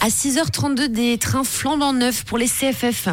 À 0.00 0.08
6h32, 0.08 0.86
des 0.88 1.18
trains 1.18 1.44
flambant 1.44 1.92
neufs 1.92 2.24
pour 2.24 2.38
les 2.38 2.46
CFF. 2.46 3.08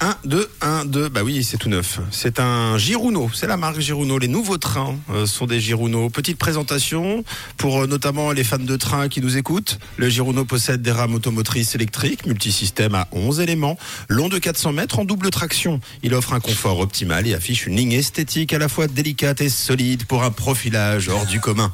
1, 0.00 0.16
2, 0.24 0.50
1, 0.60 0.84
2. 0.84 1.08
Bah 1.08 1.22
oui, 1.24 1.42
c'est 1.42 1.56
tout 1.56 1.68
neuf. 1.68 1.98
C'est 2.10 2.38
un 2.38 2.76
Girouno. 2.78 3.30
C'est 3.32 3.46
la 3.46 3.56
marque 3.56 3.80
Girouno. 3.80 4.18
Les 4.18 4.28
nouveaux 4.28 4.58
trains 4.58 4.96
euh, 5.10 5.26
sont 5.26 5.46
des 5.46 5.58
Girouno. 5.60 6.10
Petite 6.10 6.38
présentation 6.38 7.24
pour 7.56 7.82
euh, 7.82 7.86
notamment 7.86 8.30
les 8.32 8.44
fans 8.44 8.58
de 8.58 8.76
train 8.76 9.08
qui 9.08 9.20
nous 9.20 9.36
écoutent. 9.36 9.78
Le 9.96 10.08
Girouno 10.08 10.44
possède 10.44 10.82
des 10.82 10.92
rames 10.92 11.14
automotrices 11.14 11.74
électriques, 11.74 12.26
multisystème 12.26 12.94
à 12.94 13.08
11 13.12 13.40
éléments, 13.40 13.78
long 14.08 14.28
de 14.28 14.38
400 14.38 14.72
mètres 14.72 14.98
en 14.98 15.04
double 15.04 15.30
traction. 15.30 15.80
Il 16.02 16.14
offre 16.14 16.34
un 16.34 16.40
confort 16.40 16.78
optimal 16.80 17.26
et 17.26 17.34
affiche 17.34 17.66
une 17.66 17.76
ligne 17.76 17.92
esthétique 17.92 18.52
à 18.52 18.58
la 18.58 18.68
fois 18.68 18.86
délicate 18.86 19.40
et 19.40 19.48
solide 19.48 20.04
pour 20.04 20.22
un 20.24 20.30
profilage 20.30 21.08
hors 21.08 21.26
du 21.26 21.40
commun. 21.40 21.72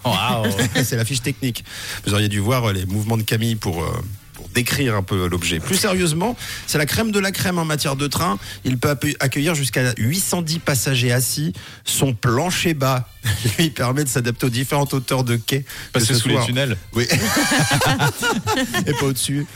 c'est 0.85 0.97
la 0.97 1.05
fiche 1.05 1.23
technique. 1.23 1.65
Vous 2.07 2.15
auriez 2.15 2.29
dû 2.29 2.39
voir 2.39 2.67
euh, 2.67 2.73
les 2.73 2.87
mouvements 2.87 3.17
de 3.19 3.23
Camille 3.23 3.57
pour. 3.57 3.83
euh, 3.83 3.87
pour 4.30 4.30
décrire 4.55 4.95
un 4.95 5.03
peu 5.03 5.29
l'objet. 5.29 5.61
Plus 5.61 5.77
sérieusement, 5.77 6.37
c'est 6.67 6.79
la 6.79 6.87
crème 6.87 7.11
de 7.11 7.19
la 7.19 7.33
crème 7.33 7.59
en 7.59 7.65
matière 7.65 7.97
de 7.97 8.07
train. 8.07 8.39
Il 8.65 8.79
peut 8.79 8.97
accueillir 9.21 9.55
jusqu'à 9.55 9.93
810 9.97 10.59
passagers 10.61 11.13
assis. 11.13 11.53
Son 11.85 12.15
plancher 12.15 12.75
bas 12.75 13.09
lui 13.59 13.71
permet 13.71 14.05
de 14.05 14.09
s'adapter 14.09 14.47
aux 14.47 14.51
différentes 14.51 14.95
hauteurs 14.95 15.25
de 15.25 15.37
quai. 15.37 15.65
Passer 15.93 16.09
Que 16.09 16.15
ce 16.15 16.21
sous 16.21 16.29
les 16.29 16.35
soit- 16.37 16.45
tunnels. 16.47 16.77
Oui. 16.95 17.07
Et 18.87 18.93
pas 18.93 19.07
au-dessus. 19.07 19.47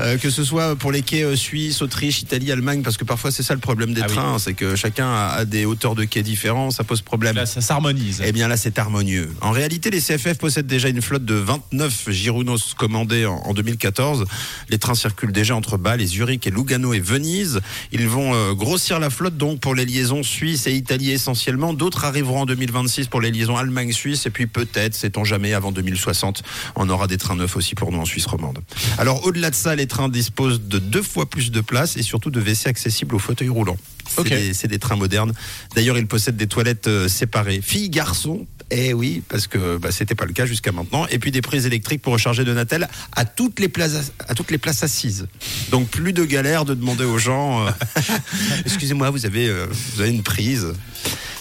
Euh, 0.00 0.18
que 0.18 0.30
ce 0.30 0.44
soit 0.44 0.76
pour 0.76 0.92
les 0.92 1.02
quais 1.02 1.22
euh, 1.22 1.36
Suisse, 1.36 1.82
Autriche, 1.82 2.22
Italie, 2.22 2.50
Allemagne, 2.52 2.82
parce 2.82 2.96
que 2.96 3.04
parfois 3.04 3.30
c'est 3.30 3.42
ça 3.42 3.54
le 3.54 3.60
problème 3.60 3.92
des 3.94 4.00
Ah 4.02 4.06
oui. 4.08 4.14
trains, 4.14 4.38
c'est 4.38 4.54
que 4.54 4.76
chacun 4.76 5.06
a, 5.08 5.28
a 5.38 5.44
des 5.44 5.64
hauteurs 5.64 5.94
de 5.94 6.04
quais 6.04 6.22
différents, 6.22 6.70
ça 6.70 6.84
pose 6.84 7.02
problème. 7.02 7.36
Là, 7.36 7.46
ça 7.46 7.60
s'harmonise. 7.60 8.22
Eh 8.24 8.32
bien 8.32 8.48
là, 8.48 8.56
c'est 8.56 8.78
harmonieux. 8.78 9.30
En 9.40 9.50
réalité, 9.50 9.90
les 9.90 10.00
CFF 10.00 10.38
possèdent 10.38 10.66
déjà 10.66 10.88
une 10.88 11.02
flotte 11.02 11.24
de 11.24 11.34
29 11.34 12.10
Girounos 12.10 12.58
commandés 12.76 13.26
en, 13.26 13.36
en 13.36 13.54
2014. 13.54 14.24
Les 14.68 14.78
trains 14.78 14.94
circulent 14.94 15.32
déjà 15.32 15.54
entre 15.56 15.76
Bâle, 15.76 16.00
et 16.00 16.06
Zurich 16.06 16.46
et 16.46 16.50
Lugano 16.50 16.92
et 16.94 17.00
Venise. 17.00 17.60
Ils 17.92 18.08
vont 18.08 18.34
euh, 18.34 18.54
grossir 18.54 18.98
la 19.00 19.10
flotte 19.10 19.36
donc 19.36 19.60
pour 19.60 19.74
les 19.74 19.84
liaisons 19.84 20.22
Suisse 20.22 20.66
et 20.66 20.72
Italie 20.74 21.10
essentiellement. 21.10 21.72
D'autres 21.74 22.04
arriveront 22.04 22.40
en 22.42 22.46
2026 22.46 23.08
pour 23.10 23.20
les 23.20 23.30
liaisons 23.30 23.56
Allemagne-Suisse 23.56 24.24
et 24.26 24.30
puis 24.30 24.46
peut-être, 24.46 24.94
sait-on 24.94 25.24
jamais, 25.24 25.52
avant 25.52 25.72
2060, 25.72 26.42
on 26.76 26.88
aura 26.88 27.06
des 27.06 27.18
trains 27.18 27.36
neufs 27.36 27.56
aussi 27.56 27.74
pour 27.74 27.92
nous 27.92 27.98
en 27.98 28.04
Suisse 28.04 28.26
romande. 28.26 28.58
Alors 28.98 29.26
au-delà 29.26 29.50
de 29.50 29.54
ça, 29.54 29.74
les 29.76 29.86
trains 29.86 30.08
disposent 30.08 30.60
de 30.62 30.78
deux 30.78 31.02
fois 31.02 31.28
plus 31.28 31.50
de 31.50 31.60
place 31.60 31.96
et 31.96 32.02
surtout 32.02 32.30
de 32.30 32.40
WC 32.40 32.68
accessibles 32.68 33.14
aux 33.14 33.18
fauteuils 33.18 33.48
roulants. 33.48 33.76
C'est 34.08 34.20
Ok. 34.20 34.28
des- 34.28 34.54
c'est 34.54 34.68
des 34.68 34.78
trains 34.78 34.96
modernes. 34.96 35.32
D'ailleurs, 35.74 35.96
ils 35.98 36.06
possèdent 36.06 36.36
des 36.36 36.46
toilettes 36.48 36.88
euh, 36.88 37.06
séparées. 37.08 37.60
Filles, 37.62 37.90
garçons. 37.90 38.46
Eh 38.72 38.92
oui, 38.94 39.22
parce 39.28 39.48
que 39.48 39.78
bah, 39.78 39.90
c'était 39.90 40.14
pas 40.14 40.26
le 40.26 40.32
cas 40.32 40.46
jusqu'à 40.46 40.70
maintenant. 40.70 41.04
Et 41.08 41.18
puis 41.18 41.32
des 41.32 41.42
prises 41.42 41.66
électriques 41.66 42.02
pour 42.02 42.12
recharger 42.12 42.44
de 42.44 42.52
Natel 42.54 42.88
à 43.16 43.24
toutes 43.24 43.58
les 43.58 43.68
places, 43.68 44.12
à 44.28 44.34
toutes 44.34 44.52
les 44.52 44.58
places 44.58 44.84
assises. 44.84 45.26
Donc 45.72 45.88
plus 45.88 46.12
de 46.12 46.24
galère 46.24 46.64
de 46.64 46.74
demander 46.74 47.04
aux 47.04 47.18
gens. 47.18 47.66
euh, 47.66 47.70
Excusez-moi, 48.66 49.10
vous 49.10 49.26
avez, 49.26 49.48
euh, 49.48 49.66
vous 49.94 50.00
avez 50.02 50.10
une 50.10 50.22
prise. 50.22 50.68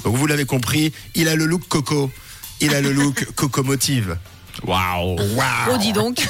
Donc 0.04 0.16
vous 0.16 0.28
l'avez 0.28 0.46
compris, 0.46 0.94
il 1.16 1.28
a 1.28 1.36
le 1.36 1.46
look 1.46 1.68
coco. 1.68 2.12
Il 2.62 2.74
a 2.76 2.82
le 2.82 2.92
look 2.92 3.26
cocomotive. 3.36 4.18
Waouh 4.66 5.16
Oh, 5.72 5.78
dis 5.80 5.94
donc. 5.94 6.28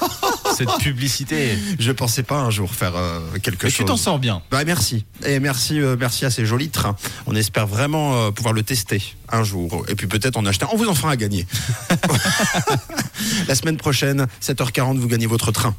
Cette 0.56 0.76
publicité. 0.78 1.58
Je 1.80 1.90
pensais 1.90 2.22
pas 2.22 2.36
un 2.38 2.50
jour 2.50 2.72
faire 2.72 2.94
euh, 2.94 3.18
quelque 3.42 3.64
Mais 3.64 3.70
chose. 3.70 3.78
tu 3.78 3.84
t'en 3.86 3.96
sors 3.96 4.20
bien. 4.20 4.42
Bah 4.52 4.62
merci 4.64 5.04
et 5.26 5.40
merci 5.40 5.80
euh, 5.80 5.96
merci 5.98 6.24
à 6.24 6.30
ces 6.30 6.46
jolis 6.46 6.68
trains. 6.68 6.94
On 7.26 7.34
espère 7.34 7.66
vraiment 7.66 8.14
euh, 8.14 8.30
pouvoir 8.30 8.54
le 8.54 8.62
tester 8.62 9.02
un 9.30 9.42
jour 9.42 9.84
et 9.88 9.96
puis 9.96 10.06
peut-être 10.06 10.36
en 10.36 10.46
acheter. 10.46 10.64
un. 10.66 10.68
On 10.72 10.76
vous 10.76 10.88
en 10.88 10.94
fera 10.94 11.10
un 11.12 11.16
gagner. 11.16 11.46
La 13.48 13.54
semaine 13.56 13.76
prochaine, 13.78 14.26
7h40, 14.40 14.98
vous 14.98 15.08
gagnez 15.08 15.26
votre 15.26 15.50
train. 15.50 15.74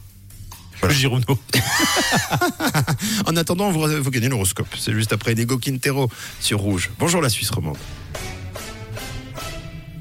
En 3.25 3.35
attendant, 3.35 3.71
vous, 3.71 3.87
vous 4.01 4.11
gagnez 4.11 4.29
l'horoscope. 4.29 4.67
C'est 4.77 4.93
juste 4.93 5.13
après 5.13 5.35
Nego 5.35 5.57
Quintero 5.57 6.09
sur 6.39 6.59
Rouge. 6.59 6.89
Bonjour 6.99 7.21
la 7.21 7.29
Suisse 7.29 7.49
romande. 7.49 7.77